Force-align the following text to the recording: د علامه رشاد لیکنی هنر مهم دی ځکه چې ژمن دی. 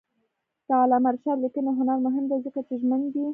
د 0.67 0.69
علامه 0.81 1.09
رشاد 1.13 1.37
لیکنی 1.43 1.71
هنر 1.79 1.97
مهم 2.05 2.23
دی 2.29 2.37
ځکه 2.45 2.59
چې 2.67 2.73
ژمن 2.81 3.01
دی. 3.13 3.25